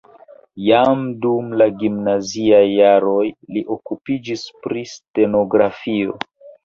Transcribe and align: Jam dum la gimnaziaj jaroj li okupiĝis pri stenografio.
Jam 0.67 1.03
dum 1.25 1.51
la 1.61 1.67
gimnaziaj 1.83 2.63
jaroj 2.71 3.27
li 3.57 3.63
okupiĝis 3.79 4.47
pri 4.65 4.87
stenografio. 4.97 6.17